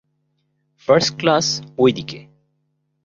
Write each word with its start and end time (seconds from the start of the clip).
First 0.87 1.11
class 1.19 1.47
ওইদিকে। 1.77 2.19